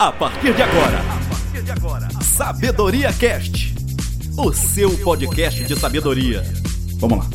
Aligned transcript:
A 0.00 0.10
partir 0.10 0.54
de 0.54 0.62
agora, 0.62 1.04
Sabedoria 2.22 3.12
Cast, 3.12 3.74
o 4.34 4.50
seu 4.50 4.96
podcast 4.96 5.62
de 5.62 5.78
sabedoria. 5.78 6.42
Vamos 6.96 7.18
lá. 7.18 7.26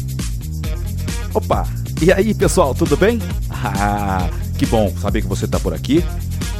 Opa, 1.31 1.67
e 2.01 2.11
aí 2.11 2.33
pessoal, 2.33 2.73
tudo 2.73 2.97
bem? 2.97 3.19
Ah, 3.51 4.27
que 4.57 4.65
bom 4.65 4.91
saber 4.97 5.21
que 5.21 5.27
você 5.27 5.45
está 5.45 5.59
por 5.59 5.75
aqui. 5.75 6.03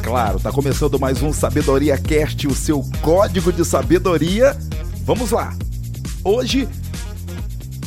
Claro, 0.00 0.38
tá 0.38 0.52
começando 0.52 0.96
mais 0.96 1.20
um 1.24 1.32
Sabedoria 1.32 1.98
Cast, 1.98 2.46
o 2.46 2.54
seu 2.54 2.88
código 3.02 3.52
de 3.52 3.64
sabedoria. 3.64 4.56
Vamos 5.02 5.32
lá. 5.32 5.56
Hoje, 6.22 6.68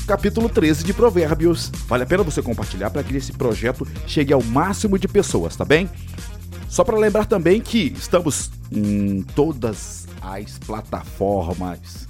capítulo 0.05 0.49
13 0.49 0.83
de 0.83 0.93
Provérbios. 0.93 1.71
Vale 1.88 2.04
a 2.04 2.05
pena 2.05 2.23
você 2.23 2.41
compartilhar 2.41 2.89
para 2.89 3.01
que 3.01 3.15
esse 3.15 3.31
projeto 3.31 3.88
chegue 4.05 4.33
ao 4.33 4.43
máximo 4.43 4.99
de 4.99 5.07
pessoas, 5.07 5.55
tá 5.55 5.63
bem? 5.63 5.89
Só 6.70 6.83
para 6.83 6.97
lembrar 6.97 7.25
também 7.25 7.59
que 7.59 7.91
estamos 7.97 8.52
em 8.71 9.23
todas 9.35 10.07
as 10.21 10.57
plataformas: 10.59 12.07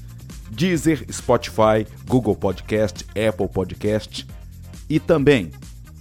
Deezer, 0.51 1.05
Spotify, 1.11 1.87
Google 2.05 2.35
Podcast, 2.35 3.05
Apple 3.11 3.47
Podcast 3.47 4.27
e 4.89 4.99
também 4.99 5.51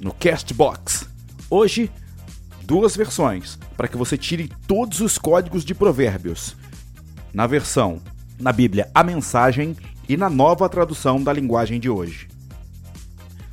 no 0.00 0.12
Castbox. 0.12 1.08
Hoje, 1.48 1.90
duas 2.64 2.94
versões 2.96 3.58
para 3.76 3.88
que 3.88 3.96
você 3.96 4.18
tire 4.18 4.50
todos 4.66 5.00
os 5.00 5.16
códigos 5.16 5.64
de 5.64 5.74
provérbios. 5.74 6.56
Na 7.32 7.46
versão 7.46 8.02
na 8.38 8.52
Bíblia 8.52 8.88
A 8.94 9.02
Mensagem 9.02 9.76
e 10.08 10.16
na 10.16 10.30
nova 10.30 10.68
tradução 10.68 11.22
da 11.22 11.32
linguagem 11.32 11.80
de 11.80 11.90
hoje. 11.90 12.28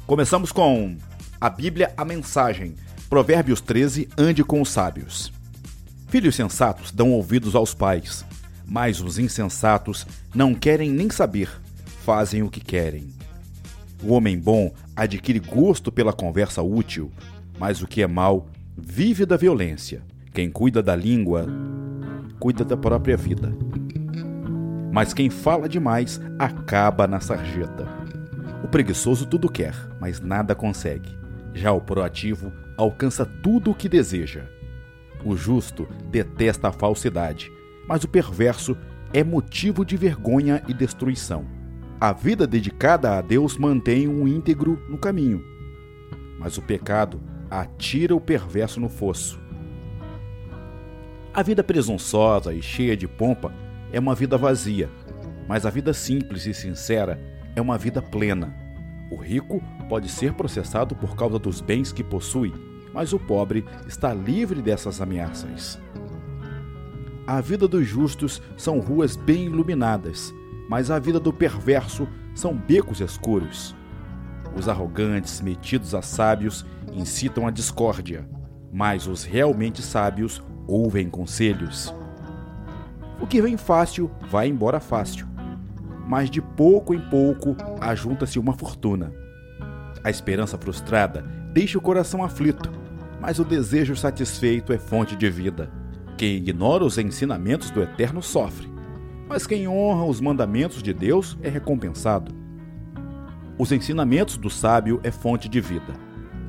Começamos 0.06 0.52
com 0.52 0.96
a 1.42 1.50
Bíblia 1.50 1.92
A 1.98 2.06
Mensagem, 2.06 2.76
Provérbios 3.10 3.62
13, 3.62 4.10
ande 4.18 4.44
com 4.44 4.62
os 4.62 4.70
sábios. 4.70 5.32
Filhos 6.08 6.36
sensatos 6.36 6.92
dão 6.92 7.12
ouvidos 7.12 7.56
aos 7.56 7.74
pais, 7.74 8.26
mas 8.66 9.00
os 9.00 9.20
insensatos 9.20 10.08
não 10.34 10.56
querem 10.56 10.90
nem 10.90 11.10
saber, 11.10 11.50
fazem 12.04 12.42
o 12.42 12.50
que 12.50 12.60
querem. 12.60 13.14
O 14.04 14.12
homem 14.14 14.38
bom 14.38 14.74
adquire 14.96 15.40
gosto 15.40 15.92
pela 15.92 16.12
conversa 16.12 16.64
útil, 16.64 17.12
mas 17.60 17.82
o 17.82 17.88
que 17.88 18.02
é 18.02 18.08
mal 18.08 18.48
vive 18.76 19.26
da 19.26 19.38
violência. 19.38 20.02
Quem 20.34 20.50
cuida 20.50 20.82
da 20.82 20.96
língua, 20.96 21.48
cuida 22.40 22.66
da 22.66 22.76
própria 22.76 23.16
vida. 23.16 23.56
Mas 24.92 25.14
quem 25.14 25.30
fala 25.30 25.70
demais 25.70 26.20
acaba 26.40 27.06
na 27.06 27.20
sarjeta. 27.20 27.88
O 28.64 28.68
preguiçoso 28.68 29.28
tudo 29.28 29.48
quer, 29.48 29.76
mas 30.02 30.20
nada 30.20 30.56
consegue. 30.56 31.25
Já 31.56 31.72
o 31.72 31.80
proativo 31.80 32.52
alcança 32.78 33.26
tudo 33.26 33.72
o 33.72 33.74
que 33.74 33.88
deseja. 33.88 34.44
O 35.24 35.38
justo 35.38 35.88
detesta 36.12 36.68
a 36.68 36.72
falsidade, 36.72 37.50
mas 37.88 38.04
o 38.04 38.10
perverso 38.10 38.78
é 39.14 39.24
motivo 39.24 39.86
de 39.86 39.96
vergonha 39.96 40.62
e 40.68 40.74
destruição. 40.74 41.46
A 42.00 42.12
vida 42.12 42.46
dedicada 42.46 43.18
a 43.18 43.22
Deus 43.22 43.58
mantém 43.58 44.06
um 44.06 44.28
íntegro 44.28 44.78
no 44.90 44.98
caminho, 44.98 45.42
mas 46.38 46.58
o 46.58 46.62
pecado 46.62 47.22
atira 47.50 48.14
o 48.14 48.20
perverso 48.20 48.82
no 48.82 48.90
fosso. 48.90 49.40
A 51.34 51.42
vida 51.42 51.64
presunçosa 51.64 52.54
e 52.54 52.62
cheia 52.62 52.98
de 52.98 53.08
pompa 53.08 53.54
é 53.94 54.00
uma 54.00 54.14
vida 54.14 54.38
vazia, 54.38 54.90
mas 55.48 55.66
a 55.66 55.70
vida 55.70 55.94
simples 55.94 56.46
e 56.46 56.54
sincera 56.54 57.18
é 57.56 57.62
uma 57.62 57.78
vida 57.78 58.02
plena. 58.02 58.54
O 59.10 59.16
rico 59.16 59.64
pode 59.90 60.10
ser 60.10 60.34
processado 60.34 60.96
por 60.96 61.16
causa 61.16 61.40
dos 61.40 61.62
bens 61.62 61.92
que 61.92 62.04
possui, 62.04 62.54
mas 62.94 63.14
o 63.14 63.20
pobre 63.20 63.66
está 63.88 64.14
livre 64.14 64.62
dessas 64.62 65.02
ameaças. 65.02 65.80
A 67.28 67.42
vida 67.42 67.68
dos 67.68 67.88
justos 67.88 68.42
são 68.56 68.80
ruas 68.80 69.16
bem 69.16 69.46
iluminadas, 69.46 70.34
mas 70.70 70.92
a 70.92 71.00
vida 71.00 71.20
do 71.20 71.34
perverso 71.34 72.08
são 72.34 72.56
becos 72.56 73.02
escuros. 73.02 73.76
Os 74.56 74.70
arrogantes, 74.70 75.42
metidos 75.42 75.96
a 75.96 76.02
sábios, 76.02 76.66
incitam 76.94 77.48
a 77.48 77.52
discórdia, 77.52 78.30
mas 78.72 79.08
os 79.08 79.24
realmente 79.24 79.82
sábios 79.82 80.42
ouvem 80.68 81.10
conselhos. 81.10 81.94
O 83.20 83.26
que 83.26 83.42
vem 83.42 83.58
fácil 83.58 84.12
vai 84.30 84.48
embora 84.48 84.80
fácil, 84.80 85.28
mas 86.08 86.30
de 86.30 86.42
pouco 86.42 86.94
em 86.94 87.02
pouco 87.10 87.56
ajunta-se 87.82 88.38
uma 88.38 88.54
fortuna. 88.54 89.25
A 90.06 90.12
esperança 90.12 90.56
frustrada 90.56 91.26
deixa 91.52 91.80
o 91.80 91.82
coração 91.82 92.24
aflito, 92.24 92.72
mas 93.20 93.40
o 93.40 93.44
desejo 93.44 93.96
satisfeito 93.96 94.72
é 94.72 94.78
fonte 94.78 95.16
de 95.16 95.28
vida. 95.32 95.72
Quem 96.16 96.36
ignora 96.36 96.84
os 96.84 97.00
ensinamentos 97.00 97.72
do 97.72 97.82
Eterno 97.82 98.22
sofre, 98.22 98.72
mas 99.28 99.48
quem 99.48 99.68
honra 99.68 100.06
os 100.06 100.22
mandamentos 100.22 100.84
de 100.84 100.94
Deus 100.94 101.36
é 101.42 101.50
recompensado. 101.50 102.32
Os 103.58 103.72
ensinamentos 103.72 104.38
do 104.38 104.48
sábio 104.48 105.00
é 105.02 105.10
fonte 105.10 105.50
de 105.50 105.60
vida. 105.60 105.96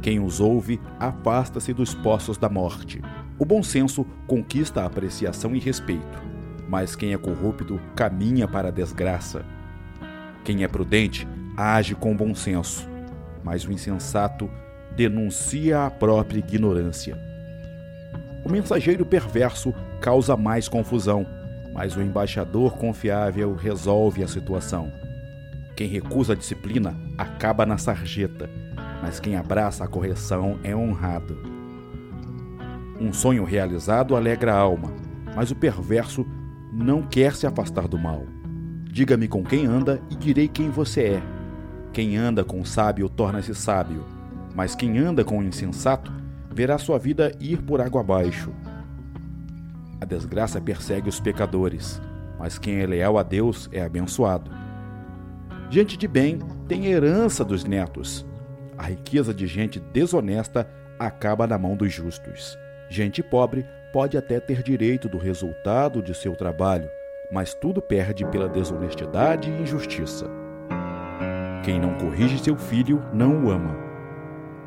Quem 0.02 0.20
os 0.20 0.38
ouve 0.38 0.78
afasta-se 1.00 1.72
dos 1.72 1.94
poços 1.94 2.36
da 2.36 2.50
morte. 2.50 3.00
O 3.38 3.46
bom 3.46 3.62
senso 3.62 4.04
conquista 4.26 4.82
a 4.82 4.84
apreciação 4.84 5.56
e 5.56 5.58
respeito, 5.58 6.22
mas 6.68 6.94
quem 6.94 7.14
é 7.14 7.16
corrupto 7.16 7.80
caminha 7.94 8.46
para 8.46 8.68
a 8.68 8.70
desgraça. 8.70 9.46
Quem 10.44 10.62
é 10.62 10.68
prudente 10.68 11.26
age 11.56 11.94
com 11.94 12.14
bom 12.14 12.34
senso, 12.34 12.86
mas 13.46 13.64
o 13.64 13.70
insensato 13.70 14.50
denuncia 14.96 15.86
a 15.86 15.90
própria 15.90 16.40
ignorância. 16.40 17.16
O 18.44 18.50
mensageiro 18.50 19.06
perverso 19.06 19.72
causa 20.00 20.36
mais 20.36 20.68
confusão, 20.68 21.24
mas 21.72 21.94
o 21.94 22.02
embaixador 22.02 22.76
confiável 22.76 23.54
resolve 23.54 24.24
a 24.24 24.26
situação. 24.26 24.92
Quem 25.76 25.86
recusa 25.86 26.32
a 26.32 26.36
disciplina 26.36 26.98
acaba 27.16 27.64
na 27.64 27.78
sarjeta, 27.78 28.50
mas 29.00 29.20
quem 29.20 29.36
abraça 29.36 29.84
a 29.84 29.88
correção 29.88 30.58
é 30.64 30.74
honrado. 30.74 31.38
Um 32.98 33.12
sonho 33.12 33.44
realizado 33.44 34.16
alegra 34.16 34.54
a 34.54 34.58
alma, 34.58 34.92
mas 35.36 35.52
o 35.52 35.54
perverso 35.54 36.26
não 36.72 37.00
quer 37.00 37.36
se 37.36 37.46
afastar 37.46 37.86
do 37.86 37.96
mal. 37.98 38.26
Diga-me 38.90 39.28
com 39.28 39.44
quem 39.44 39.66
anda 39.66 40.00
e 40.10 40.16
direi 40.16 40.48
quem 40.48 40.68
você 40.68 41.02
é. 41.02 41.35
Quem 41.96 42.14
anda 42.18 42.44
com 42.44 42.60
o 42.60 42.66
sábio 42.66 43.08
torna-se 43.08 43.54
sábio, 43.54 44.04
mas 44.54 44.74
quem 44.74 44.98
anda 44.98 45.24
com 45.24 45.38
o 45.38 45.42
insensato 45.42 46.12
verá 46.52 46.76
sua 46.76 46.98
vida 46.98 47.32
ir 47.40 47.62
por 47.62 47.80
água 47.80 48.02
abaixo. 48.02 48.52
A 49.98 50.04
desgraça 50.04 50.60
persegue 50.60 51.08
os 51.08 51.18
pecadores, 51.18 51.98
mas 52.38 52.58
quem 52.58 52.82
é 52.82 52.86
leal 52.86 53.16
a 53.16 53.22
Deus 53.22 53.66
é 53.72 53.82
abençoado. 53.82 54.50
Gente 55.70 55.96
de 55.96 56.06
bem 56.06 56.38
tem 56.68 56.84
herança 56.84 57.42
dos 57.42 57.64
netos. 57.64 58.26
A 58.76 58.82
riqueza 58.82 59.32
de 59.32 59.46
gente 59.46 59.80
desonesta 59.80 60.68
acaba 60.98 61.46
na 61.46 61.56
mão 61.56 61.74
dos 61.74 61.90
justos. 61.94 62.58
Gente 62.90 63.22
pobre 63.22 63.64
pode 63.90 64.18
até 64.18 64.38
ter 64.38 64.62
direito 64.62 65.08
do 65.08 65.16
resultado 65.16 66.02
de 66.02 66.14
seu 66.14 66.36
trabalho, 66.36 66.90
mas 67.32 67.54
tudo 67.54 67.80
perde 67.80 68.26
pela 68.26 68.50
desonestidade 68.50 69.50
e 69.50 69.62
injustiça. 69.62 70.45
Quem 71.64 71.80
não 71.80 71.94
corrige 71.94 72.38
seu 72.38 72.56
filho 72.56 73.02
não 73.12 73.44
o 73.44 73.50
ama. 73.50 73.76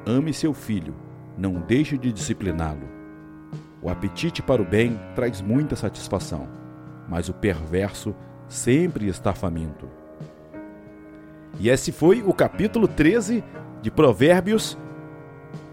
Ame 0.05 0.33
seu 0.33 0.53
filho, 0.53 0.95
não 1.37 1.53
deixe 1.53 1.97
de 1.97 2.11
discipliná-lo. 2.11 2.87
O 3.81 3.89
apetite 3.89 4.41
para 4.41 4.61
o 4.61 4.65
bem 4.65 4.99
traz 5.15 5.41
muita 5.41 5.75
satisfação, 5.75 6.47
mas 7.07 7.29
o 7.29 7.33
perverso 7.33 8.13
sempre 8.47 9.07
está 9.07 9.33
faminto. 9.33 9.87
E 11.59 11.69
esse 11.69 11.91
foi 11.91 12.21
o 12.21 12.33
capítulo 12.33 12.87
13 12.87 13.43
de 13.81 13.91
Provérbios, 13.91 14.77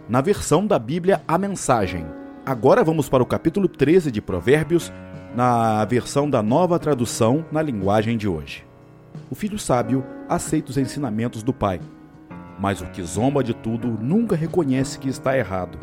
na 0.08 0.20
versão 0.20 0.66
da 0.66 0.78
Bíblia 0.78 1.22
A 1.26 1.36
Mensagem. 1.38 2.06
Agora 2.44 2.84
vamos 2.84 3.08
para 3.08 3.22
o 3.22 3.26
capítulo 3.26 3.68
13 3.68 4.10
de 4.10 4.20
Provérbios, 4.20 4.92
na 5.34 5.84
versão 5.84 6.28
da 6.30 6.42
nova 6.42 6.78
tradução 6.78 7.44
na 7.50 7.60
linguagem 7.60 8.16
de 8.16 8.28
hoje. 8.28 8.65
O 9.30 9.34
filho 9.34 9.58
sábio 9.58 10.04
aceita 10.28 10.70
os 10.70 10.78
ensinamentos 10.78 11.42
do 11.42 11.52
pai, 11.52 11.80
mas 12.58 12.80
o 12.80 12.86
que 12.86 13.02
zomba 13.02 13.42
de 13.42 13.54
tudo 13.54 13.88
nunca 13.88 14.36
reconhece 14.36 14.98
que 14.98 15.08
está 15.08 15.36
errado. 15.36 15.78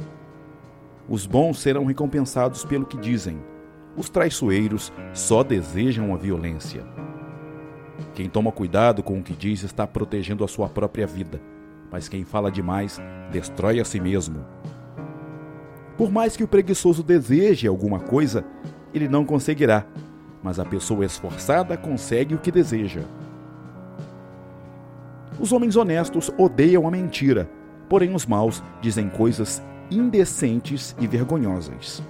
Os 1.07 1.25
bons 1.25 1.59
serão 1.59 1.85
recompensados 1.85 2.63
pelo 2.65 2.85
que 2.85 2.97
dizem, 2.97 3.39
os 3.95 4.09
traiçoeiros 4.09 4.91
só 5.13 5.43
desejam 5.43 6.13
a 6.13 6.17
violência. 6.17 6.83
Quem 8.15 8.27
toma 8.27 8.51
cuidado 8.51 9.03
com 9.03 9.19
o 9.19 9.23
que 9.23 9.33
diz 9.33 9.63
está 9.63 9.85
protegendo 9.85 10.43
a 10.43 10.47
sua 10.47 10.67
própria 10.67 11.05
vida, 11.05 11.39
mas 11.91 12.09
quem 12.09 12.23
fala 12.23 12.51
demais 12.51 12.99
destrói 13.31 13.79
a 13.79 13.85
si 13.85 13.99
mesmo. 13.99 14.43
Por 15.95 16.11
mais 16.11 16.35
que 16.35 16.43
o 16.43 16.47
preguiçoso 16.47 17.03
deseje 17.03 17.67
alguma 17.67 17.99
coisa, 17.99 18.43
ele 18.93 19.07
não 19.07 19.25
conseguirá, 19.25 19.85
mas 20.41 20.59
a 20.59 20.65
pessoa 20.65 21.05
esforçada 21.05 21.77
consegue 21.77 22.33
o 22.33 22.39
que 22.39 22.51
deseja. 22.51 23.01
Os 25.39 25.51
homens 25.51 25.75
honestos 25.75 26.31
odeiam 26.37 26.87
a 26.87 26.91
mentira, 26.91 27.49
porém 27.89 28.13
os 28.13 28.25
maus 28.25 28.63
dizem 28.81 29.09
coisas 29.09 29.61
indecentes 29.89 30.95
e 30.99 31.07
vergonhosas. 31.07 32.03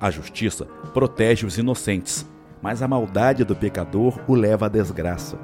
A 0.00 0.10
justiça 0.10 0.64
protege 0.92 1.46
os 1.46 1.58
inocentes, 1.58 2.28
mas 2.60 2.82
a 2.82 2.88
maldade 2.88 3.44
do 3.44 3.54
pecador 3.54 4.18
o 4.26 4.34
leva 4.34 4.66
à 4.66 4.68
desgraça. 4.68 5.38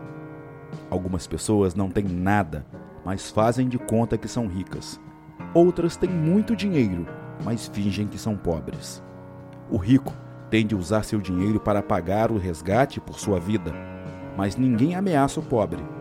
Algumas 0.91 1.27
pessoas 1.27 1.75
não 1.75 1.91
têm 1.91 2.05
nada, 2.05 2.67
mas 3.05 3.31
fazem 3.31 3.69
de 3.69 3.79
conta 3.79 4.19
que 4.19 4.29
são 4.29 4.47
ricas. 4.47 5.01
Outras 5.55 5.97
têm 5.97 6.11
muito 6.11 6.57
dinheiro, 6.57 7.07
mas 7.45 7.69
fingem 7.69 8.07
que 8.07 8.19
são 8.19 8.37
pobres. 8.37 9.03
O 9.71 9.77
rico 9.77 10.13
tende 10.51 10.75
a 10.75 10.79
usar 10.79 11.05
seu 11.05 11.21
dinheiro 11.21 11.61
para 11.61 11.83
pagar 11.83 12.31
o 12.31 12.39
resgate 12.39 13.01
por 13.01 13.19
sua 13.21 13.39
vida, 13.39 13.73
mas 14.37 14.57
ninguém 14.57 14.95
ameaça 14.95 15.41
o 15.41 15.43
pobre. 15.43 15.98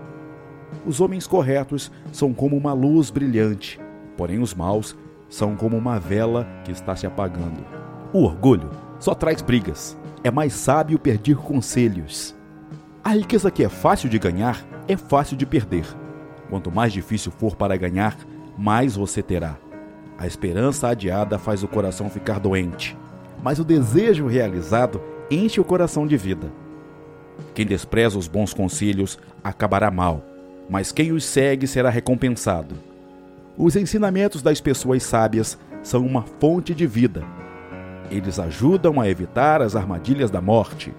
Os 0.85 1.01
homens 1.01 1.27
corretos 1.27 1.91
são 2.11 2.33
como 2.33 2.55
uma 2.55 2.73
luz 2.73 3.09
brilhante, 3.09 3.79
porém 4.15 4.39
os 4.39 4.53
maus 4.53 4.95
são 5.29 5.55
como 5.55 5.77
uma 5.77 5.99
vela 5.99 6.47
que 6.63 6.71
está 6.71 6.95
se 6.95 7.05
apagando. 7.05 7.65
O 8.13 8.23
orgulho 8.23 8.69
só 8.99 9.13
traz 9.13 9.41
brigas. 9.41 9.97
É 10.23 10.31
mais 10.31 10.53
sábio 10.53 10.97
pedir 10.97 11.37
conselhos. 11.37 12.35
A 13.03 13.11
riqueza 13.11 13.51
que 13.51 13.63
é 13.63 13.69
fácil 13.69 14.09
de 14.09 14.19
ganhar 14.19 14.65
é 14.87 14.97
fácil 14.97 15.37
de 15.37 15.45
perder. 15.45 15.85
Quanto 16.49 16.71
mais 16.71 16.91
difícil 16.91 17.31
for 17.31 17.55
para 17.55 17.77
ganhar, 17.77 18.17
mais 18.57 18.95
você 18.95 19.21
terá. 19.21 19.57
A 20.17 20.25
esperança 20.25 20.87
adiada 20.87 21.37
faz 21.37 21.63
o 21.63 21.67
coração 21.67 22.09
ficar 22.09 22.39
doente, 22.39 22.97
mas 23.43 23.59
o 23.59 23.63
desejo 23.63 24.25
realizado 24.25 25.01
enche 25.29 25.59
o 25.59 25.63
coração 25.63 26.07
de 26.07 26.17
vida. 26.17 26.51
Quem 27.53 27.65
despreza 27.65 28.17
os 28.17 28.27
bons 28.27 28.53
conselhos 28.53 29.19
acabará 29.43 29.91
mal, 29.91 30.23
mas 30.69 30.91
quem 30.91 31.11
os 31.11 31.23
segue 31.25 31.67
será 31.67 31.89
recompensado. 31.89 32.75
Os 33.57 33.75
ensinamentos 33.75 34.41
das 34.41 34.61
pessoas 34.61 35.03
sábias 35.03 35.57
são 35.81 36.05
uma 36.05 36.23
fonte 36.39 36.75
de 36.75 36.85
vida. 36.85 37.23
Eles 38.11 38.39
ajudam 38.39 38.99
a 39.01 39.09
evitar 39.09 39.61
as 39.61 39.75
armadilhas 39.75 40.29
da 40.29 40.41
morte. 40.41 40.93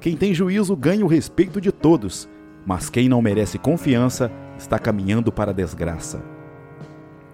Quem 0.00 0.16
tem 0.16 0.32
juízo 0.32 0.76
ganha 0.76 1.04
o 1.04 1.08
respeito 1.08 1.60
de 1.60 1.72
todos, 1.72 2.28
mas 2.64 2.88
quem 2.88 3.08
não 3.08 3.20
merece 3.20 3.58
confiança 3.58 4.30
está 4.58 4.78
caminhando 4.78 5.32
para 5.32 5.50
a 5.50 5.54
desgraça. 5.54 6.22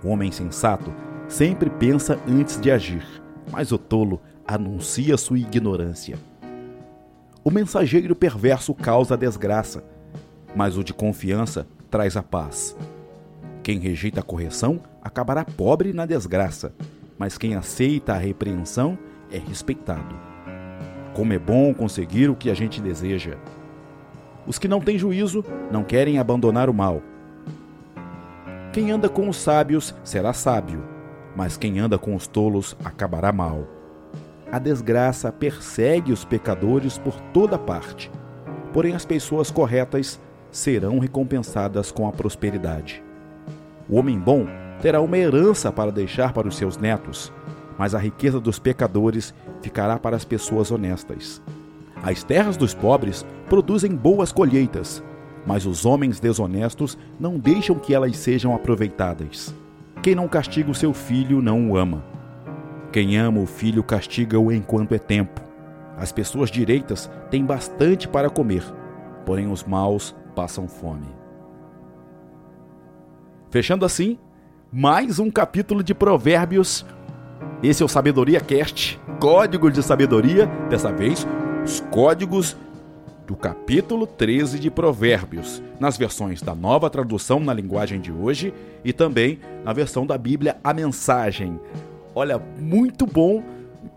O 0.03 0.09
homem 0.09 0.33
sensato 0.33 0.93
sempre 1.29 1.71
pensa 1.71 2.19
antes 2.29 2.61
de 2.61 2.71
agir, 2.71 3.07
mas 3.51 3.73
o 3.73 3.79
tolo 3.79 4.21
anuncia 4.47 5.17
sua 5.17 5.39
ignorância. 5.39 6.19
O 7.45 7.51
mensageiro 7.51 8.15
perverso 8.15 8.75
causa 8.75 9.15
a 9.15 9.17
desgraça, 9.17 9.85
mas 10.55 10.77
o 10.77 10.85
de 10.85 10.93
confiança 10.93 11.67
traz 11.91 12.17
a 12.17 12.23
paz. 12.23 12.77
Quem 13.63 13.79
rejeita 13.79 14.21
a 14.21 14.25
correção 14.25 14.81
acabará 15.03 15.45
pobre 15.45 15.93
na 15.93 16.07
desgraça, 16.07 16.73
mas 17.19 17.39
quem 17.39 17.55
aceita 17.55 18.13
a 18.13 18.19
repreensão 18.19 18.99
é 19.31 19.39
respeitado. 19.39 20.15
Como 21.15 21.33
é 21.33 21.39
bom 21.39 21.73
conseguir 21.73 22.29
o 22.29 22.35
que 22.35 22.51
a 22.51 22.55
gente 22.55 22.81
deseja. 22.81 23.37
Os 24.47 24.59
que 24.59 24.67
não 24.67 24.81
têm 24.81 24.99
juízo 24.99 25.45
não 25.71 25.85
querem 25.85 26.19
abandonar 26.19 26.69
o 26.69 26.75
mal. 26.75 27.03
Quem 28.73 28.91
anda 28.91 29.09
com 29.09 29.29
os 29.29 29.37
sábios 29.37 29.95
será 30.03 30.33
sábio, 30.33 30.83
mas 31.37 31.57
quem 31.57 31.79
anda 31.79 31.99
com 31.99 32.15
os 32.15 32.27
tolos 32.27 32.77
acabará 32.85 33.31
mal. 33.31 33.69
A 34.51 34.59
desgraça 34.59 35.31
persegue 35.31 36.13
os 36.13 36.25
pecadores 36.25 36.99
por 36.99 37.21
toda 37.33 37.59
parte, 37.59 38.11
porém 38.73 38.95
as 38.95 39.05
pessoas 39.05 39.51
corretas 39.51 40.19
serão 40.53 40.99
recompensadas 40.99 41.91
com 41.91 42.07
a 42.07 42.13
prosperidade. 42.13 43.03
O 43.89 43.97
homem 43.97 44.19
bom 44.19 44.47
terá 44.81 45.01
uma 45.01 45.17
herança 45.17 45.73
para 45.73 45.91
deixar 45.91 46.33
para 46.33 46.47
os 46.47 46.57
seus 46.57 46.77
netos, 46.77 47.33
mas 47.79 47.95
a 47.95 47.99
riqueza 47.99 48.39
dos 48.39 48.59
pecadores 48.59 49.35
ficará 49.63 49.99
para 49.99 50.15
as 50.15 50.25
pessoas 50.25 50.71
honestas. 50.71 51.43
As 52.03 52.23
terras 52.23 52.57
dos 52.57 52.75
pobres 52.75 53.25
produzem 53.49 53.95
boas 53.95 54.31
colheitas, 54.31 55.03
mas 55.47 55.67
os 55.67 55.87
homens 55.87 56.21
desonestos 56.21 56.99
não 57.19 57.39
deixam 57.39 57.77
que 57.77 57.95
elas 57.95 58.17
sejam 58.17 58.55
aproveitadas. 58.55 59.55
Quem 60.03 60.15
não 60.15 60.29
castiga 60.29 60.71
o 60.71 60.75
seu 60.75 60.93
filho 60.93 61.41
não 61.41 61.71
o 61.71 61.77
ama. 61.77 62.05
Quem 62.93 63.17
ama 63.17 63.41
o 63.41 63.47
filho 63.47 63.83
castiga-o 63.83 64.53
enquanto 64.53 64.95
é 64.95 64.99
tempo. 64.99 65.41
As 65.97 66.13
pessoas 66.13 66.51
direitas 66.51 67.11
têm 67.31 67.45
bastante 67.45 68.09
para 68.09 68.29
comer, 68.29 68.65
porém 69.25 69.51
os 69.51 69.65
maus 69.65 70.15
passam 70.35 70.67
fome. 70.69 71.09
Fechando 73.51 73.85
assim, 73.85 74.19
mais 74.73 75.19
um 75.19 75.31
capítulo 75.31 75.83
de 75.83 75.95
Provérbios. 75.95 76.87
Esse 77.63 77.83
é 77.83 77.87
o 77.87 77.89
Sabedoria 77.89 78.41
Cast, 78.41 78.99
código 79.21 79.71
de 79.71 79.83
sabedoria, 79.83 80.47
dessa 80.69 80.91
vez 80.91 81.27
os 81.65 81.81
códigos 81.81 82.57
do 83.27 83.37
capítulo 83.37 84.07
13 84.07 84.59
de 84.59 84.71
Provérbios, 84.71 85.63
nas 85.79 85.97
versões 85.97 86.43
da 86.43 86.55
nova 86.55 86.91
tradução 86.91 87.39
na 87.39 87.55
linguagem 87.55 88.01
de 88.01 88.11
hoje 88.11 88.53
e 88.85 88.93
também 88.93 89.39
na 89.65 89.73
versão 89.73 90.05
da 90.05 90.19
Bíblia 90.19 90.57
A 90.65 90.75
Mensagem. 90.75 91.61
Olha, 92.15 92.39
muito 92.59 93.07
bom 93.07 93.43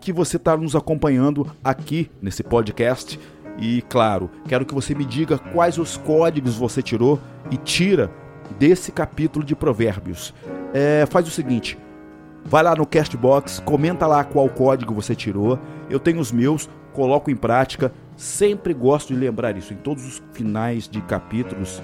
que 0.00 0.12
você 0.12 0.36
está 0.36 0.56
nos 0.56 0.76
acompanhando 0.76 1.50
aqui 1.62 2.10
nesse 2.22 2.42
podcast. 2.42 3.18
E 3.58 3.82
claro, 3.82 4.30
quero 4.46 4.66
que 4.66 4.74
você 4.74 4.94
me 4.94 5.04
diga 5.04 5.38
quais 5.38 5.78
os 5.78 5.96
códigos 5.96 6.56
você 6.56 6.82
tirou 6.82 7.18
e 7.50 7.56
tira 7.56 8.10
desse 8.58 8.92
capítulo 8.92 9.44
de 9.44 9.56
Provérbios. 9.56 10.34
É, 10.74 11.06
faz 11.06 11.26
o 11.26 11.30
seguinte: 11.30 11.78
vai 12.44 12.62
lá 12.62 12.74
no 12.74 12.86
Castbox, 12.86 13.60
comenta 13.60 14.06
lá 14.06 14.24
qual 14.24 14.48
código 14.48 14.94
você 14.94 15.14
tirou. 15.14 15.58
Eu 15.88 15.98
tenho 15.98 16.20
os 16.20 16.30
meus, 16.30 16.68
coloco 16.92 17.30
em 17.30 17.36
prática. 17.36 17.92
Sempre 18.16 18.72
gosto 18.72 19.12
de 19.12 19.20
lembrar 19.20 19.56
isso. 19.56 19.74
Em 19.74 19.76
todos 19.76 20.06
os 20.06 20.22
finais 20.32 20.88
de 20.88 21.00
capítulos 21.02 21.82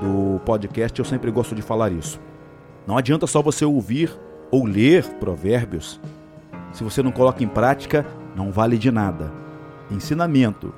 do 0.00 0.40
podcast, 0.44 0.98
eu 0.98 1.04
sempre 1.04 1.30
gosto 1.30 1.54
de 1.54 1.62
falar 1.62 1.90
isso. 1.90 2.20
Não 2.86 2.96
adianta 2.96 3.26
só 3.26 3.42
você 3.42 3.64
ouvir 3.64 4.16
ou 4.50 4.64
ler 4.66 5.04
Provérbios. 5.14 6.00
Se 6.72 6.84
você 6.84 7.02
não 7.02 7.10
coloca 7.10 7.42
em 7.42 7.48
prática, 7.48 8.06
não 8.36 8.52
vale 8.52 8.78
de 8.78 8.90
nada. 8.90 9.32
Ensinamento 9.90 10.72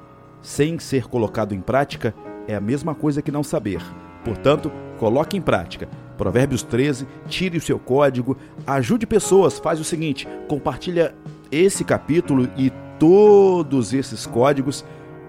sem 0.46 0.78
ser 0.78 1.08
colocado 1.08 1.56
em 1.56 1.60
prática 1.60 2.14
é 2.46 2.54
a 2.54 2.60
mesma 2.60 2.94
coisa 2.94 3.20
que 3.20 3.32
não 3.32 3.42
saber. 3.42 3.82
Portanto, 4.24 4.70
coloque 4.96 5.36
em 5.36 5.40
prática. 5.40 5.88
Provérbios 6.16 6.62
13, 6.62 7.04
tire 7.26 7.58
o 7.58 7.60
seu 7.60 7.80
código, 7.80 8.36
ajude 8.64 9.08
pessoas, 9.08 9.58
faz 9.58 9.80
o 9.80 9.84
seguinte, 9.84 10.26
compartilha 10.46 11.12
esse 11.50 11.82
capítulo 11.82 12.48
e 12.56 12.70
todos 12.96 13.92
esses 13.92 14.24
códigos 14.24 14.84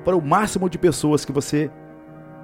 para 0.05 0.15
o 0.15 0.21
máximo 0.21 0.69
de 0.69 0.77
pessoas 0.77 1.25
que 1.25 1.31
você 1.31 1.71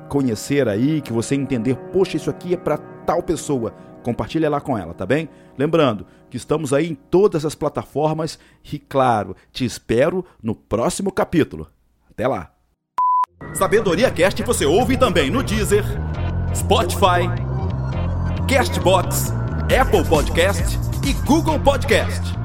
conhecer 0.10 0.68
aí, 0.68 1.00
que 1.00 1.14
você 1.14 1.36
entender, 1.36 1.78
poxa, 1.94 2.18
isso 2.18 2.32
aqui 2.32 2.56
é 2.56 2.58
para 2.58 2.80
tal 3.06 3.22
pessoa. 3.22 3.72
Compartilha 4.02 4.50
lá 4.50 4.60
com 4.60 4.76
ela, 4.76 4.96
tá 4.96 5.06
bem? 5.06 5.30
Lembrando 5.56 6.08
que 6.28 6.38
estamos 6.38 6.74
aí 6.74 6.90
em 6.90 6.96
todas 6.96 7.46
as 7.46 7.54
plataformas 7.54 8.40
e, 8.74 8.80
claro, 8.80 9.36
te 9.52 9.64
espero 9.64 10.26
no 10.42 10.56
próximo 10.56 11.12
capítulo. 11.12 11.70
Até 12.10 12.28
lá! 12.28 12.54
Sabedoria 13.54 14.10
Cast 14.10 14.42
você 14.44 14.66
ouve 14.66 14.98
também 14.98 15.30
no 15.30 15.44
Deezer, 15.44 15.86
Spotify, 16.54 17.30
Castbox, 18.48 19.34
Apple 19.80 20.04
Podcast 20.06 20.80
e 21.06 21.14
Google 21.26 21.60
Podcast. 21.60 22.43